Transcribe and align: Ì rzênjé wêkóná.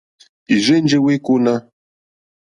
Ì 0.53 0.57
rzênjé 0.63 0.97
wêkóná. 1.05 1.55